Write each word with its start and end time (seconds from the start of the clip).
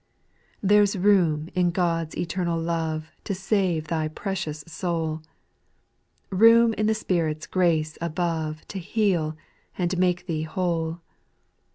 2. 0.61 0.67
There 0.69 0.83
's 0.83 0.95
room 0.97 1.47
in 1.53 1.69
God's 1.69 2.17
eternal 2.17 2.59
love 2.59 3.11
To 3.25 3.35
save 3.35 3.85
thy 3.87 4.07
precious 4.07 4.63
soul; 4.65 5.21
Room 6.31 6.73
in 6.73 6.87
the 6.87 6.95
Spirit's 6.95 7.45
grace 7.45 7.99
above 8.01 8.67
To 8.69 8.79
heal 8.79 9.37
and 9.77 9.95
make 9.99 10.25
thee 10.25 10.41
whole. 10.41 11.01